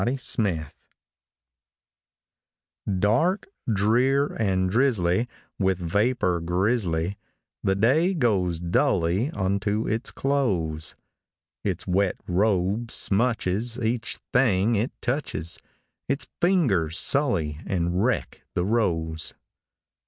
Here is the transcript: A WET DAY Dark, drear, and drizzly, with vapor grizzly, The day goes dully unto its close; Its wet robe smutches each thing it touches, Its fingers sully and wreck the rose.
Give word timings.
A 0.03 0.17
WET 0.39 0.43
DAY 0.45 0.63
Dark, 2.97 3.49
drear, 3.71 4.33
and 4.33 4.67
drizzly, 4.67 5.27
with 5.59 5.77
vapor 5.77 6.39
grizzly, 6.39 7.19
The 7.61 7.75
day 7.75 8.15
goes 8.15 8.59
dully 8.59 9.29
unto 9.29 9.87
its 9.87 10.09
close; 10.09 10.95
Its 11.63 11.85
wet 11.85 12.15
robe 12.25 12.87
smutches 12.87 13.77
each 13.85 14.17
thing 14.33 14.75
it 14.75 14.91
touches, 15.03 15.59
Its 16.09 16.25
fingers 16.41 16.97
sully 16.97 17.59
and 17.67 18.03
wreck 18.03 18.41
the 18.55 18.65
rose. 18.65 19.35